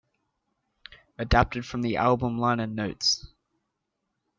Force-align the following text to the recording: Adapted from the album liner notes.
Adapted 1.19 1.63
from 1.63 1.83
the 1.83 1.95
album 1.97 2.39
liner 2.39 2.65
notes. 2.65 3.27